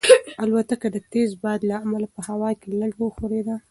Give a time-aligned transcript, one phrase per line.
[0.43, 3.55] الوتکه د تېز باد له امله په هوا کې لږه وښورېده.